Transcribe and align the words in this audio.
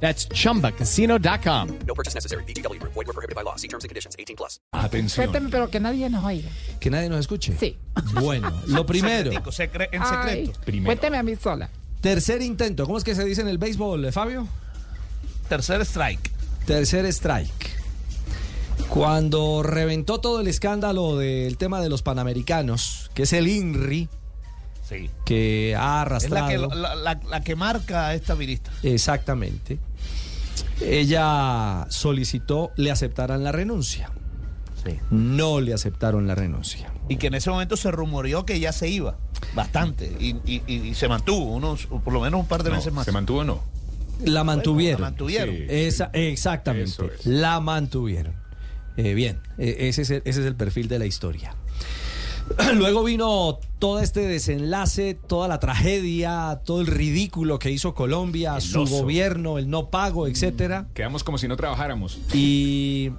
That's 0.00 0.28
chumbacasino.com. 0.28 1.68
No 1.86 1.94
purchase 1.94 2.14
necessary. 2.14 2.44
BGW. 2.44 2.78
Void 2.82 3.06
were 3.06 3.12
prohibited 3.14 3.34
by 3.34 3.42
law. 3.42 3.56
See 3.56 3.66
terms 3.68 3.84
and 3.84 3.88
conditions. 3.88 4.14
18 4.18 4.36
plus. 4.36 4.60
Atención. 4.72 5.26
Cuénteme, 5.26 5.48
pero 5.50 5.68
que 5.70 5.80
nadie 5.80 6.08
nos 6.10 6.24
oiga. 6.24 6.48
Que 6.80 6.90
nadie 6.90 7.08
nos 7.08 7.20
escuche. 7.20 7.56
Sí. 7.58 7.76
Bueno, 8.20 8.52
lo 8.66 8.84
primero, 8.84 9.30
en 9.32 9.38
Ay, 9.44 9.52
secreto. 9.52 10.60
Primero. 10.64 10.86
Cuénteme 10.86 11.16
a 11.18 11.22
mí 11.22 11.34
sola. 11.36 11.70
tercer 12.02 12.42
intento. 12.42 12.84
¿Cómo 12.84 12.98
es 12.98 13.04
que 13.04 13.14
se 13.14 13.24
dice 13.24 13.40
en 13.40 13.48
el 13.48 13.58
béisbol, 13.58 14.04
eh, 14.04 14.12
Fabio? 14.12 14.46
Tercer 15.48 15.80
strike. 15.82 16.30
Tercer 16.66 17.06
strike. 17.06 17.70
Cuando 18.88 19.62
reventó 19.62 20.18
todo 20.20 20.40
el 20.40 20.48
escándalo 20.48 21.16
del 21.16 21.56
tema 21.56 21.80
de 21.80 21.88
los 21.88 22.02
panamericanos, 22.02 23.10
que 23.14 23.22
es 23.22 23.32
el 23.32 23.48
INRI, 23.48 24.08
Sí. 24.88 25.10
que 25.24 25.74
ha 25.76 26.02
Es 26.18 26.30
la 26.30 26.46
arrastrado. 26.46 26.48
que, 26.48 26.76
la, 26.76 26.94
la- 26.94 27.20
la 27.28 27.40
que 27.40 27.56
marca 27.56 28.06
a 28.08 28.14
esta 28.14 28.34
virista. 28.34 28.70
Exactamente. 28.84 29.78
Ella 30.80 31.86
solicitó 31.90 32.72
le 32.76 32.90
aceptaran 32.90 33.42
la 33.44 33.52
renuncia. 33.52 34.10
Sí. 34.84 34.98
No 35.10 35.60
le 35.60 35.74
aceptaron 35.74 36.26
la 36.26 36.34
renuncia. 36.34 36.92
Y 37.08 37.16
que 37.16 37.26
en 37.28 37.34
ese 37.34 37.50
momento 37.50 37.76
se 37.76 37.90
rumoreó 37.90 38.44
que 38.46 38.60
ya 38.60 38.72
se 38.72 38.88
iba. 38.88 39.16
Bastante. 39.54 40.06
Y, 40.20 40.36
y- 40.44 40.62
y- 40.66 40.88
y 40.88 40.94
se 40.94 41.08
mantuvo, 41.08 41.54
unos, 41.56 41.86
por 41.86 42.12
lo 42.12 42.20
menos 42.20 42.40
un 42.40 42.46
par 42.46 42.62
de 42.62 42.70
meses 42.70 42.92
más. 42.92 43.04
¿Se 43.04 43.12
mantuvo 43.12 43.40
o 43.40 43.44
no? 43.44 43.62
La 44.24 44.44
mantuvieron. 44.44 45.00
la 45.02 45.08
mantuvieron. 45.08 45.54
Sí. 45.54 45.64
Esa- 45.68 46.10
exactamente. 46.12 46.90
Es. 47.18 47.26
La 47.26 47.60
mantuvieron. 47.60 48.34
Eh, 48.96 49.12
bien, 49.14 49.40
eh, 49.58 49.76
ese, 49.88 50.02
es 50.02 50.10
el, 50.10 50.22
ese 50.24 50.40
es 50.40 50.46
el 50.46 50.56
perfil 50.56 50.88
de 50.88 50.98
la 50.98 51.06
historia. 51.06 51.54
Luego 52.74 53.02
vino 53.04 53.58
todo 53.78 54.00
este 54.00 54.20
desenlace, 54.20 55.14
toda 55.14 55.48
la 55.48 55.58
tragedia, 55.60 56.60
todo 56.64 56.80
el 56.80 56.86
ridículo 56.86 57.58
que 57.58 57.70
hizo 57.70 57.94
Colombia, 57.94 58.56
El 58.56 58.62
su 58.62 58.82
oso. 58.82 59.02
gobierno, 59.02 59.58
el 59.58 59.68
no 59.68 59.90
pago, 59.90 60.26
etcétera. 60.26 60.86
Quedamos 60.94 61.24
como 61.24 61.38
si 61.38 61.48
no 61.48 61.56
trabajáramos. 61.56 62.18
Y 62.32 63.10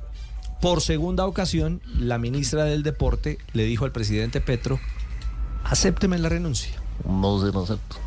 por 0.62 0.82
segunda 0.82 1.26
ocasión, 1.26 1.82
la 1.98 2.18
ministra 2.18 2.64
del 2.64 2.84
Deporte 2.84 3.38
le 3.54 3.66
dijo 3.66 3.86
al 3.86 3.92
presidente 3.92 4.42
Petro, 4.42 4.80
acépteme 5.64 6.18
la 6.18 6.30
renuncia. 6.30 6.74
No 7.08 7.40
se 7.46 7.52
lo 7.52 7.64
acepto. 7.64 7.98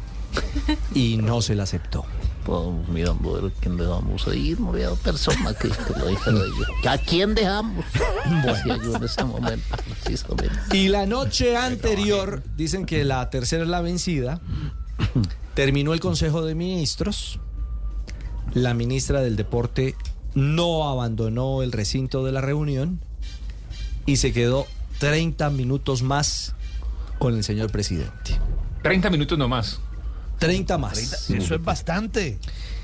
Y 0.95 1.17
no 1.19 1.43
se 1.43 1.55
la 1.55 1.65
aceptó. 1.65 2.05
Estamos 2.51 2.89
mirando 2.89 3.37
a 3.37 3.41
ver 3.41 3.53
quién 3.61 3.77
le 3.77 3.85
damos 3.85 4.27
a 4.27 4.35
ir. 4.35 4.59
No 4.59 4.71
había 4.71 4.91
persona 4.95 5.55
que, 5.55 5.69
que 5.69 5.99
lo 6.01 6.09
dijera 6.09 6.39
yo. 6.39 6.91
¿A 6.91 6.99
quién 6.99 7.33
dejamos? 7.37 7.85
Yo 8.67 8.97
en 8.97 9.05
ese 9.05 9.25
momento, 9.25 9.77
precisamente. 10.03 10.77
Y 10.77 10.89
la 10.89 11.07
noche 11.07 11.57
anterior, 11.57 12.43
dicen 12.57 12.87
que 12.87 13.05
la 13.05 13.31
tercera 13.31 13.63
es 13.63 13.69
la 13.69 13.81
vencida, 13.83 14.41
terminó 15.55 15.95
el 15.95 16.01
Consejo 16.01 16.43
de 16.43 16.57
Ministros, 16.57 17.39
la 18.53 18.75
ministra 18.75 19.21
del 19.21 19.37
Deporte 19.37 19.95
no 20.35 20.89
abandonó 20.89 21.63
el 21.63 21.71
recinto 21.71 22.25
de 22.25 22.33
la 22.33 22.41
reunión 22.41 22.99
y 24.07 24.17
se 24.17 24.33
quedó 24.33 24.67
30 24.99 25.51
minutos 25.51 26.03
más 26.03 26.57
con 27.21 27.37
el 27.37 27.45
señor 27.45 27.71
presidente. 27.71 28.41
30 28.83 29.09
minutos 29.11 29.39
nomás. 29.39 29.81
30 30.41 30.79
más. 30.79 31.31
Eso 31.31 31.55
es 31.55 31.63
bastante. 31.63 32.39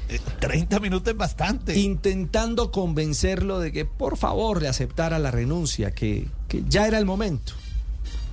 Eh, 0.09 0.21
30 0.39 0.78
minutos 0.78 1.12
es 1.12 1.17
bastante. 1.17 1.77
Intentando 1.77 2.71
convencerlo 2.71 3.59
de 3.59 3.72
que 3.72 3.84
por 3.84 4.17
favor 4.17 4.62
le 4.62 4.69
aceptara 4.69 5.19
la 5.19 5.33
renuncia, 5.33 5.91
que, 5.91 6.28
que 6.47 6.62
ya 6.69 6.87
era 6.87 6.99
el 6.99 7.06
momento. 7.06 7.55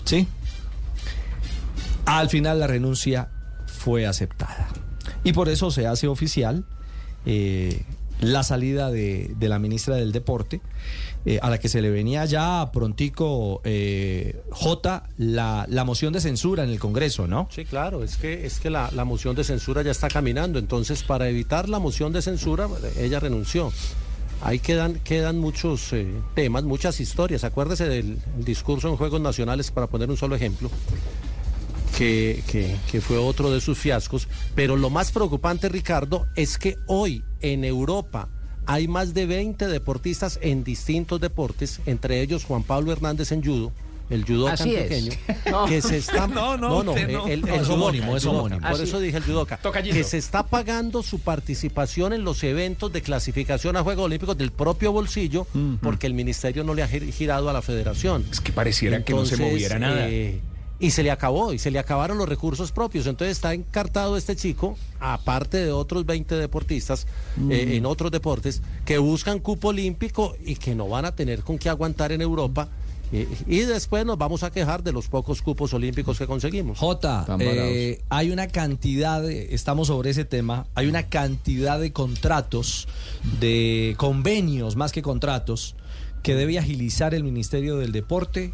¿Sí? 0.05 0.27
Al 2.05 2.29
final 2.29 2.59
la 2.59 2.67
renuncia 2.67 3.29
fue 3.65 4.05
aceptada. 4.05 4.67
Y 5.23 5.33
por 5.33 5.49
eso 5.49 5.71
se 5.71 5.87
hace 5.87 6.07
oficial 6.07 6.65
eh, 7.25 7.85
la 8.31 8.43
salida 8.43 8.89
de, 8.91 9.33
de 9.37 9.49
la 9.49 9.59
ministra 9.59 9.95
del 9.95 10.11
Deporte, 10.11 10.61
eh, 11.25 11.39
a 11.41 11.49
la 11.49 11.57
que 11.57 11.69
se 11.69 11.81
le 11.81 11.89
venía 11.89 12.25
ya 12.25 12.69
prontico 12.71 13.61
eh, 13.63 14.41
J 14.51 15.03
la, 15.17 15.65
la 15.69 15.83
moción 15.83 16.13
de 16.13 16.21
censura 16.21 16.63
en 16.63 16.69
el 16.69 16.79
Congreso, 16.79 17.27
¿no? 17.27 17.47
Sí, 17.51 17.65
claro, 17.65 18.03
es 18.03 18.17
que, 18.17 18.45
es 18.45 18.59
que 18.59 18.69
la, 18.69 18.89
la 18.93 19.05
moción 19.05 19.35
de 19.35 19.43
censura 19.43 19.81
ya 19.81 19.91
está 19.91 20.07
caminando, 20.09 20.59
entonces 20.59 21.03
para 21.03 21.27
evitar 21.27 21.69
la 21.69 21.79
moción 21.79 22.13
de 22.13 22.21
censura, 22.21 22.67
ella 22.97 23.19
renunció. 23.19 23.71
Ahí 24.41 24.59
quedan, 24.59 24.95
quedan 25.05 25.39
muchos 25.39 25.93
eh, 25.93 26.05
temas, 26.35 26.63
muchas 26.65 26.99
historias. 26.99 27.45
Acuérdese 27.45 27.87
del 27.87 28.17
discurso 28.39 28.89
en 28.89 28.97
Juegos 28.97 29.21
Nacionales, 29.21 29.71
para 29.71 29.87
poner 29.87 30.09
un 30.09 30.17
solo 30.17 30.35
ejemplo, 30.35 30.69
que, 31.97 32.43
que- 32.51 32.75
que 32.91 33.01
fue 33.01 33.17
otro 33.17 33.51
de 33.51 33.61
sus 33.61 33.77
fiascos. 33.77 34.27
Pero 34.55 34.77
lo 34.77 34.89
más 34.89 35.11
preocupante, 35.11 35.69
Ricardo, 35.69 36.27
es 36.35 36.57
que 36.57 36.77
hoy 36.87 37.23
en 37.41 37.63
Europa 37.63 38.29
hay 38.65 38.87
más 38.87 39.13
de 39.13 39.25
20 39.25 39.67
deportistas 39.67 40.39
en 40.41 40.63
distintos 40.63 41.19
deportes, 41.19 41.81
entre 41.85 42.21
ellos 42.21 42.45
Juan 42.45 42.63
Pablo 42.63 42.91
Hernández 42.93 43.31
en 43.33 43.43
judo, 43.43 43.71
el 44.09 44.25
judoka 44.25 44.53
Así 44.53 44.75
es. 44.75 44.91
antioqueño, 44.91 45.65
que 45.67 45.81
se 45.81 45.97
está... 45.97 46.27
No, 46.33 46.57
no, 46.57 46.79
el- 46.79 46.85
no. 46.85 47.27
el- 47.27 47.41
No, 47.41 47.47
el 47.47 47.61
es 47.61 47.69
homónimo, 47.69 48.11
el 48.11 48.17
es 48.17 48.25
homónimo. 48.25 48.67
Por 48.69 48.79
eso 48.81 48.99
dije 48.99 49.17
el 49.17 49.23
judoka. 49.23 49.59
Que 49.83 50.03
se 50.03 50.17
está 50.17 50.43
pagando 50.43 51.03
su 51.03 51.19
participación 51.19 52.13
en 52.13 52.23
los 52.23 52.43
eventos 52.43 52.91
de 52.93 53.01
clasificación 53.01 53.75
a 53.77 53.83
Juegos 53.83 54.05
Olímpicos 54.05 54.37
del 54.37 54.51
propio 54.51 54.91
bolsillo 54.91 55.45
porque 55.81 56.07
el 56.07 56.13
ministerio 56.13 56.63
no 56.63 56.73
le 56.73 56.83
ha 56.83 56.87
gir- 56.89 57.11
girado 57.11 57.49
a 57.49 57.53
la 57.53 57.61
federación. 57.61 58.25
Es 58.31 58.39
que 58.39 58.51
pareciera 58.53 59.03
que 59.03 59.13
no 59.13 59.25
se 59.25 59.37
moviera 59.37 59.77
nada. 59.79 60.07
eh, 60.09 60.39
y 60.79 60.91
se 60.91 61.03
le 61.03 61.11
acabó, 61.11 61.53
y 61.53 61.59
se 61.59 61.71
le 61.71 61.79
acabaron 61.79 62.17
los 62.17 62.27
recursos 62.27 62.71
propios. 62.71 63.07
Entonces 63.07 63.37
está 63.37 63.53
encartado 63.53 64.17
este 64.17 64.35
chico, 64.35 64.75
aparte 64.99 65.57
de 65.57 65.71
otros 65.71 66.05
20 66.05 66.35
deportistas 66.35 67.07
eh, 67.49 67.75
en 67.77 67.85
otros 67.85 68.11
deportes, 68.11 68.61
que 68.85 68.97
buscan 68.97 69.39
cupo 69.39 69.69
olímpico 69.69 70.35
y 70.45 70.55
que 70.55 70.75
no 70.75 70.89
van 70.89 71.05
a 71.05 71.15
tener 71.15 71.41
con 71.43 71.57
qué 71.57 71.69
aguantar 71.69 72.11
en 72.11 72.21
Europa. 72.21 72.67
Eh, 73.15 73.27
y 73.47 73.59
después 73.59 74.05
nos 74.07 74.17
vamos 74.17 74.41
a 74.41 74.49
quejar 74.51 74.81
de 74.83 74.91
los 74.91 75.07
pocos 75.07 75.43
cupos 75.43 75.71
olímpicos 75.75 76.17
que 76.17 76.25
conseguimos. 76.25 76.79
Jota, 76.79 77.23
eh, 77.69 78.01
hay 78.09 78.31
una 78.31 78.47
cantidad, 78.47 79.21
de- 79.21 79.53
estamos 79.53 79.87
sobre 79.87 80.09
ese 80.09 80.25
tema, 80.25 80.65
hay 80.73 80.87
una 80.87 81.03
cantidad 81.03 81.79
de 81.79 81.93
contratos, 81.93 82.87
de 83.39 83.93
convenios 83.97 84.75
más 84.75 84.91
que 84.91 85.01
contratos, 85.03 85.75
que 86.23 86.33
debe 86.35 86.57
agilizar 86.57 87.13
el 87.13 87.23
Ministerio 87.23 87.77
del 87.77 87.91
Deporte 87.91 88.53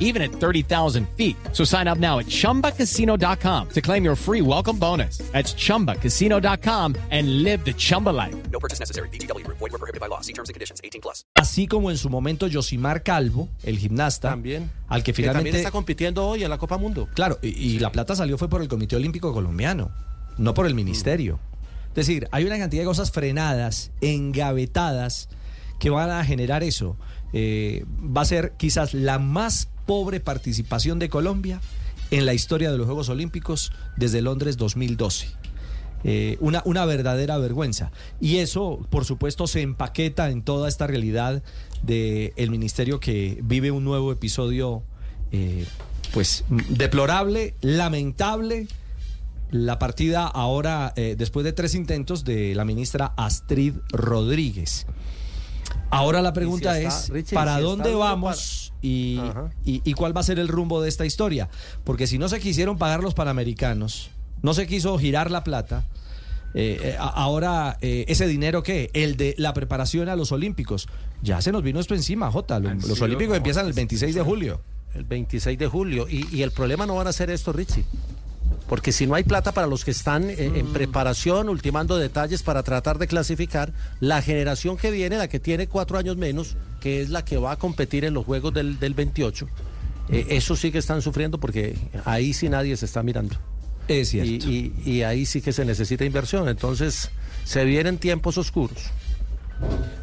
even 0.00 0.22
at 0.22 0.30
30,000 0.32 1.06
feet. 1.16 1.36
So 1.52 1.62
sign 1.64 1.86
up 1.86 1.98
now 1.98 2.18
at 2.18 2.26
chumbacasino.com 2.26 3.68
to 3.74 3.80
claim 3.82 4.02
your 4.04 4.16
free 4.16 4.40
welcome 4.40 4.78
bonus. 4.78 5.18
That's 5.32 5.54
chumbacasino.com 5.54 6.96
and 7.10 7.42
live 7.44 7.64
the 7.64 7.74
Chumba 7.74 8.10
life. 8.10 8.34
No 8.50 8.58
purchase 8.58 8.80
necessary. 8.80 9.08
BGW. 9.10 9.46
Void 9.46 9.60
were 9.60 9.78
prohibited 9.78 10.00
by 10.00 10.08
law. 10.08 10.20
See 10.22 10.32
terms 10.32 10.48
and 10.48 10.54
conditions. 10.54 10.80
18 10.82 11.00
plus. 11.02 11.24
así 11.34 11.66
como 11.66 11.90
en 11.90 11.98
su 11.98 12.08
momento 12.10 12.48
Josimar 12.50 13.02
Calvo, 13.02 13.48
el 13.62 13.78
gimnasta, 13.78 14.30
También. 14.30 14.70
al 14.88 15.02
que 15.02 15.12
Que 15.12 15.22
también 15.22 15.32
finalmente... 15.32 15.58
está 15.58 15.70
compitiendo 15.70 16.26
hoy 16.26 16.42
en 16.44 16.50
la 16.50 16.58
Copa 16.58 16.78
Mundo. 16.78 17.08
Claro, 17.14 17.38
y, 17.42 17.48
y 17.48 17.78
la 17.78 17.92
plata 17.92 18.16
salió 18.16 18.38
fue 18.38 18.48
por 18.48 18.62
el 18.62 18.68
Comité 18.68 18.96
Olímpico 18.96 19.32
Colombiano, 19.32 19.90
no 20.38 20.54
por 20.54 20.66
el 20.66 20.74
ministerio. 20.74 21.38
Es 21.90 22.06
decir, 22.06 22.28
hay 22.32 22.44
una 22.44 22.58
cantidad 22.58 22.82
de 22.82 22.86
cosas 22.86 23.10
frenadas, 23.10 23.90
engavetadas, 24.00 25.28
que 25.78 25.90
van 25.90 26.10
a 26.10 26.24
generar 26.24 26.62
eso. 26.62 26.96
Eh, 27.32 27.84
va 28.16 28.22
a 28.22 28.24
ser 28.26 28.52
quizás 28.56 28.94
la 28.94 29.18
más 29.18 29.68
pobre 29.86 30.20
participación 30.20 30.98
de 30.98 31.08
Colombia 31.08 31.60
en 32.10 32.26
la 32.26 32.34
historia 32.34 32.70
de 32.70 32.78
los 32.78 32.86
Juegos 32.86 33.08
Olímpicos 33.08 33.72
desde 33.96 34.20
Londres 34.22 34.56
2012. 34.56 35.28
Eh, 36.04 36.36
una, 36.40 36.62
una 36.66 36.84
verdadera 36.84 37.38
vergüenza. 37.38 37.90
Y 38.20 38.36
eso, 38.36 38.86
por 38.90 39.04
supuesto, 39.04 39.46
se 39.46 39.62
empaqueta 39.62 40.30
en 40.30 40.42
toda 40.42 40.68
esta 40.68 40.86
realidad 40.86 41.42
del 41.82 42.50
ministerio 42.50 43.00
que 43.00 43.40
vive 43.42 43.70
un 43.70 43.82
nuevo 43.84 44.12
episodio 44.12 44.82
eh, 45.32 45.66
pues 46.12 46.44
deplorable, 46.48 47.54
lamentable 47.60 48.68
la 49.50 49.78
partida 49.78 50.26
ahora, 50.26 50.92
eh, 50.96 51.14
después 51.18 51.44
de 51.44 51.52
tres 51.52 51.74
intentos 51.74 52.24
de 52.24 52.54
la 52.54 52.64
ministra 52.64 53.12
Astrid 53.16 53.74
Rodríguez. 53.90 54.86
Ahora 55.90 56.20
la 56.22 56.32
pregunta 56.32 56.78
está- 56.80 56.98
es, 57.00 57.08
Richie, 57.10 57.34
¿para 57.34 57.56
si 57.56 57.62
dónde 57.62 57.94
vamos 57.94 58.65
y, 58.82 59.20
y- 59.64 59.80
y 59.84 59.92
cuál 59.94 60.16
va 60.16 60.20
a 60.20 60.24
ser 60.24 60.38
el 60.38 60.48
rumbo 60.48 60.80
de 60.82 60.88
esta 60.88 61.04
historia? 61.06 61.48
Porque 61.84 62.06
si 62.06 62.18
no 62.18 62.28
se 62.28 62.40
quisieron 62.40 62.78
pagar 62.78 63.02
los 63.02 63.14
panamericanos, 63.14 64.10
no 64.42 64.54
se 64.54 64.66
quiso 64.66 64.98
girar 64.98 65.30
la 65.30 65.42
plata, 65.44 65.84
eh, 66.54 66.78
eh, 66.82 66.96
ahora 66.98 67.76
eh, 67.82 68.04
ese 68.08 68.26
dinero 68.26 68.62
qué, 68.62 68.90
el 68.94 69.16
de 69.16 69.34
la 69.38 69.52
preparación 69.54 70.08
a 70.08 70.16
los 70.16 70.32
Olímpicos, 70.32 70.88
ya 71.22 71.40
se 71.42 71.52
nos 71.52 71.62
vino 71.62 71.80
esto 71.80 71.94
encima, 71.94 72.30
Jota. 72.30 72.58
Los 72.60 73.00
Olímpicos 73.02 73.36
empiezan 73.36 73.66
el 73.66 73.72
26 73.72 74.14
de 74.14 74.22
julio. 74.22 74.60
El 74.94 75.04
26 75.04 75.58
de 75.58 75.66
julio. 75.66 76.06
Y, 76.08 76.26
y 76.34 76.42
el 76.42 76.52
problema 76.52 76.86
no 76.86 76.94
van 76.94 77.06
a 77.06 77.12
ser 77.12 77.28
esto, 77.30 77.52
Richie. 77.52 77.84
Porque 78.68 78.90
si 78.90 79.06
no 79.06 79.14
hay 79.14 79.22
plata 79.22 79.52
para 79.52 79.66
los 79.68 79.84
que 79.84 79.92
están 79.92 80.28
eh, 80.28 80.36
en 80.38 80.72
preparación, 80.72 81.48
ultimando 81.48 81.96
detalles 81.98 82.42
para 82.42 82.62
tratar 82.64 82.98
de 82.98 83.06
clasificar, 83.06 83.72
la 84.00 84.22
generación 84.22 84.76
que 84.76 84.90
viene, 84.90 85.16
la 85.18 85.28
que 85.28 85.38
tiene 85.38 85.68
cuatro 85.68 85.98
años 85.98 86.16
menos, 86.16 86.56
que 86.80 87.00
es 87.00 87.10
la 87.10 87.24
que 87.24 87.36
va 87.38 87.52
a 87.52 87.56
competir 87.58 88.04
en 88.04 88.14
los 88.14 88.24
Juegos 88.24 88.52
del, 88.54 88.78
del 88.80 88.94
28, 88.94 89.46
eh, 90.08 90.26
eso 90.30 90.56
sí 90.56 90.72
que 90.72 90.78
están 90.78 91.00
sufriendo 91.02 91.38
porque 91.38 91.76
ahí 92.04 92.32
sí 92.32 92.48
nadie 92.48 92.76
se 92.76 92.86
está 92.86 93.02
mirando. 93.04 93.36
Es 93.88 94.12
Y, 94.14 94.20
cierto. 94.22 94.48
y- 94.50 94.72
y 94.84 95.02
ahí 95.02 95.26
sí 95.26 95.40
que 95.40 95.52
se 95.52 95.64
necesita 95.64 96.04
inversión. 96.04 96.48
Entonces, 96.48 97.10
se 97.44 97.64
vienen 97.64 97.98
tiempos 97.98 98.36
oscuros. 98.36 98.78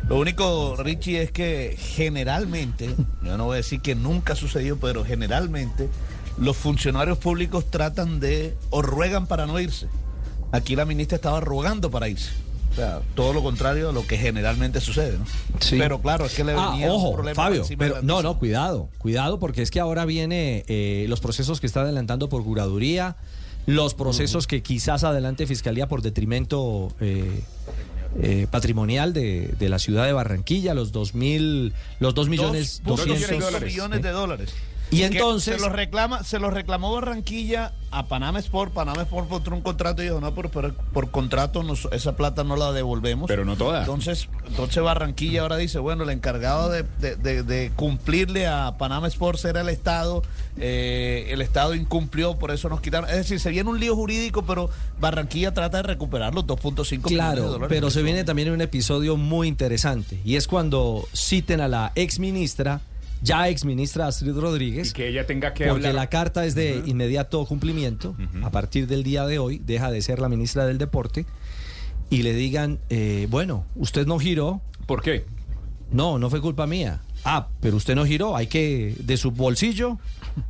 Lo 0.07 0.18
único, 0.19 0.75
Richie, 0.77 1.21
es 1.21 1.31
que 1.31 1.75
generalmente, 1.77 2.89
yo 3.24 3.38
no 3.38 3.45
voy 3.45 3.56
a 3.56 3.57
decir 3.57 3.81
que 3.81 3.94
nunca 3.95 4.36
sucedió, 4.36 4.77
pero 4.77 5.04
generalmente 5.06 5.89
los 6.38 6.57
funcionarios 6.57 7.18
públicos 7.18 7.65
tratan 7.69 8.19
de 8.19 8.56
o 8.69 8.81
ruegan 8.81 9.27
para 9.27 9.45
no 9.45 9.59
irse. 9.59 9.88
Aquí 10.51 10.75
la 10.75 10.85
ministra 10.85 11.15
estaba 11.15 11.39
rogando 11.39 11.89
para 11.91 12.09
irse. 12.09 12.31
O 12.71 12.75
sea, 12.75 13.01
todo 13.13 13.33
lo 13.33 13.44
contrario 13.44 13.89
a 13.89 13.91
lo 13.94 14.06
que 14.07 14.18
generalmente 14.18 14.81
sucede, 14.81 15.18
¿no? 15.19 15.25
Sí. 15.59 15.77
Pero 15.77 16.01
claro, 16.01 16.25
es 16.25 16.33
que 16.33 16.44
le 16.44 16.53
Ah, 16.53 16.71
venía 16.71 16.88
un 16.88 16.94
ojo, 16.94 17.13
problema 17.13 17.35
Fabio, 17.35 17.63
pero 17.77 17.95
de 17.97 18.03
no, 18.03 18.24
no, 18.24 18.39
cuidado, 18.39 18.89
cuidado, 18.97 19.39
porque 19.39 19.62
es 19.62 19.69
que 19.69 19.80
ahora 19.80 20.06
viene 20.06 20.65
eh, 20.68 21.06
los 21.07 21.19
procesos 21.19 21.59
que 21.59 21.68
está 21.68 21.81
adelantando 21.81 22.30
por 22.30 22.44
curaduría, 22.44 23.15
los 23.68 23.94
procesos 23.94 24.47
que 24.47 24.63
quizás 24.63 25.03
adelante 25.03 25.45
Fiscalía 25.45 25.88
por 25.88 26.01
detrimento 26.01 26.91
eh, 27.00 27.44
eh, 28.19 28.47
patrimonial 28.50 29.13
de, 29.13 29.53
de 29.59 29.69
la 29.69 29.77
ciudad 29.77 30.06
de 30.06 30.13
Barranquilla, 30.13 30.74
los 30.74 30.91
dos 30.91 31.13
mil, 31.13 31.74
los 32.00 32.15
dos 32.15 32.27
millones 32.27 32.81
Dos 32.83 33.01
punto 33.01 33.13
doscientos. 33.13 33.29
cinco 33.29 33.45
dólares. 33.45 33.71
millones 33.71 34.01
de 34.01 34.09
dólares. 34.09 34.53
Y 34.91 35.03
entonces- 35.03 35.56
se 35.56 35.62
los 35.62 35.71
reclama, 35.71 36.24
se 36.24 36.38
los 36.39 36.53
reclamó 36.53 36.94
Barranquilla 36.94 37.74
a 37.89 38.07
Panama 38.07 38.39
Sport, 38.39 38.74
Panama 38.74 39.01
Sport 39.03 39.27
por 39.27 39.53
un 39.53 39.62
contrato 39.62 40.01
y 40.01 40.06
dijo, 40.06 40.19
no, 40.19 40.33
por, 40.35 40.50
por, 40.50 40.74
por 40.74 41.12
contrato 41.12 41.63
nos- 41.63 41.88
esa 41.91 42.15
plata 42.15 42.44
no 42.44 42.56
la 42.56 42.71
devolvemos. 42.71 43.27
Pero 43.27 43.45
no 43.45 43.56
toda. 43.56 43.80
Entonces, 43.81 44.30
entonces 44.47 44.83
Barranquilla 44.83 45.41
ahora 45.41 45.57
dice, 45.57 45.80
bueno, 45.80 46.03
el 46.03 46.09
encargado 46.12 46.69
de, 46.69 46.83
de- 47.00 47.15
de- 47.15 47.44
de 47.44 47.71
cumplirle 47.75 48.47
a 48.47 48.77
Panama 48.77 49.07
Sports 49.07 49.45
era 49.45 49.62
el 49.62 49.69
Estado, 49.69 50.21
eh, 50.57 51.27
el 51.29 51.41
Estado 51.41 51.74
incumplió, 51.75 52.38
por 52.38 52.51
eso 52.51 52.69
nos 52.69 52.81
quitaron. 52.81 53.09
Es 53.09 53.18
decir, 53.18 53.39
se 53.39 53.50
viene 53.50 53.69
un 53.69 53.79
lío 53.79 53.95
jurídico, 53.95 54.44
pero 54.45 54.69
Barranquilla 55.00 55.53
trata 55.53 55.77
de 55.77 55.83
recuperar 55.83 56.33
los 56.33 56.45
2.5 56.45 56.89
millones 56.89 57.03
de 57.09 57.09
Claro, 57.15 57.44
dólares. 57.44 57.68
pero 57.69 57.89
se 57.89 58.01
viene 58.03 58.24
también 58.24 58.51
un 58.51 58.62
episodio 58.62 59.18
muy 59.18 59.47
interesante 59.47 60.19
y 60.24 60.36
es 60.36 60.47
cuando 60.47 61.07
citen 61.13 61.62
a 61.62 61.68
la 61.68 61.91
ex 61.95 62.19
ministra, 62.19 62.81
ya 63.24 63.48
ex 63.50 63.66
ministra 63.66 64.08
Astrid 64.08 64.38
Rodríguez, 64.38 64.90
Y 64.92 64.94
que 64.94 65.08
ella 65.08 65.25
tenga 65.25 65.54
que 65.54 65.66
porque 65.66 65.88
hablar. 65.88 65.96
la 65.96 66.10
carta 66.10 66.46
es 66.46 66.56
de 66.56 66.84
inmediato 66.86 67.44
cumplimiento. 67.46 68.16
A 68.44 68.52
partir 68.52 68.86
del 68.88 69.04
día 69.04 69.25
de 69.25 69.40
hoy 69.40 69.60
deja 69.66 69.90
de 69.92 70.02
ser 70.02 70.20
la 70.20 70.30
ministra 70.30 70.66
del 70.66 70.78
Deporte 70.78 71.25
y 72.10 72.22
le 72.24 72.34
digan, 72.34 72.80
eh, 72.90 73.28
bueno, 73.30 73.66
usted 73.75 74.06
no 74.06 74.20
giró, 74.20 74.62
¿Por 74.86 75.02
qué? 75.02 75.25
no, 75.92 76.20
no 76.20 76.30
fue 76.30 76.42
culpa 76.42 76.68
mía. 76.68 77.02
Ah, 77.25 77.48
pero 77.62 77.78
usted 77.78 77.96
no 77.96 78.06
giró, 78.06 78.36
hay 78.36 78.48
que, 78.48 78.96
de 79.00 79.16
su 79.18 79.31
bolsillo, 79.31 79.98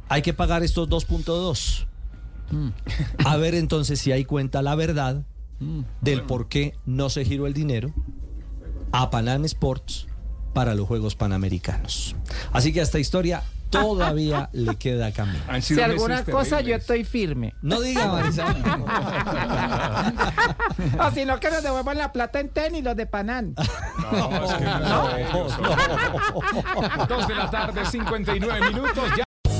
hay 0.09 0.21
que 0.23 0.33
pagar 0.33 0.63
estos 0.63 0.89
2.2. 0.89 1.85
A 3.25 3.37
ver 3.37 3.55
entonces 3.55 3.99
si 3.99 4.11
hay 4.11 4.25
cuenta 4.25 4.61
la 4.61 4.75
verdad 4.75 5.23
del 6.01 6.23
por 6.23 6.49
qué 6.49 6.73
no 6.85 7.09
se 7.09 7.23
giró 7.25 7.47
el 7.47 7.53
dinero 7.53 7.93
a 8.91 9.09
Panam 9.09 9.45
Sports 9.45 10.07
para 10.53 10.75
los 10.75 10.87
Juegos 10.87 11.15
Panamericanos. 11.15 12.15
Así 12.51 12.71
que 12.71 12.79
a 12.79 12.83
esta 12.83 12.99
historia 12.99 13.43
todavía 13.69 14.49
le 14.53 14.75
queda 14.75 15.11
camino. 15.11 15.39
Si 15.61 15.79
alguna 15.81 16.23
cosa, 16.23 16.61
yo 16.61 16.75
estoy 16.75 17.03
firme. 17.03 17.53
No 17.61 17.81
diga, 17.81 18.07
Marisol. 18.07 18.55
O 20.99 21.11
si 21.11 21.25
no, 21.25 21.39
que 21.39 21.49
nos 21.49 21.63
devuelvan 21.63 21.97
la 21.97 22.11
plata 22.11 22.39
en 22.39 22.49
tenis, 22.49 22.83
los 22.83 22.95
de 22.95 23.05
Panán. 23.05 23.55
No, 24.11 24.45
es 24.45 24.53
que 24.53 24.63
no, 24.65 25.49
serio. 25.49 27.07
Dos 27.07 27.27
de 27.27 27.35
la 27.35 27.49
tarde, 27.49 27.85
59 27.85 28.67
minutos. 28.69 29.09
Ya 29.17 29.23